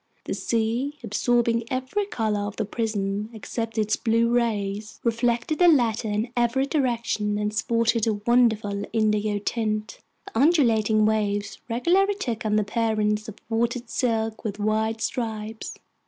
The 0.25 0.33
sea, 0.33 0.97
absorbing 1.03 1.63
every 1.69 2.07
color 2.07 2.39
of 2.47 2.55
the 2.55 2.65
prism 2.65 3.29
except 3.33 3.77
its 3.77 3.95
blue 3.95 4.29
rays, 4.33 4.99
reflected 5.03 5.59
the 5.59 5.67
latter 5.67 6.07
in 6.07 6.31
every 6.35 6.65
direction 6.65 7.37
and 7.37 7.53
sported 7.53 8.07
a 8.07 8.13
wonderful 8.15 8.83
indigo 8.93 9.37
tint. 9.37 9.99
The 10.25 10.39
undulating 10.39 11.05
waves 11.05 11.59
regularly 11.69 12.15
took 12.15 12.47
on 12.47 12.55
the 12.55 12.63
appearance 12.63 13.29
of 13.29 13.35
watered 13.47 13.91
silk 13.91 14.43
with 14.43 14.57
wide 14.57 15.01
stripes. 15.01 15.77